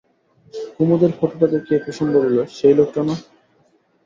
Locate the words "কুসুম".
1.79-2.07